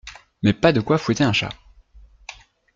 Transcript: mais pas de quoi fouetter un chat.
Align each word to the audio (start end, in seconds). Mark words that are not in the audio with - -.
mais 0.41 0.53
pas 0.53 0.73
de 0.73 0.81
quoi 0.81 0.97
fouetter 0.97 1.23
un 1.23 1.31
chat. 1.31 1.49